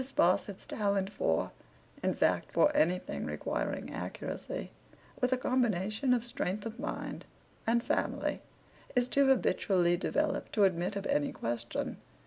[0.03, 9.07] Sparsit's talent for—in fact for anything requiring accuracy—with a combination of strength of mind—and Family—is
[9.07, 11.97] too habitually developed to admit of any question.